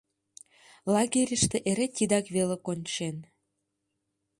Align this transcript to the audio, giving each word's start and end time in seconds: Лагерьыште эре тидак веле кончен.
Лагерьыште 0.93 1.57
эре 1.69 1.87
тидак 1.95 2.25
веле 2.35 2.57
кончен. 2.65 3.17